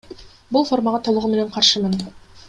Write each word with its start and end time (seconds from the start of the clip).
Бул 0.55 0.63
формага 0.69 1.01
толугу 1.09 1.29
менен 1.35 1.51
каршымын. 1.59 1.95